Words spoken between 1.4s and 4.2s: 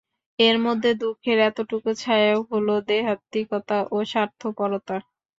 এতটুকু ছায়াও হল দেহাত্মিকতা এবং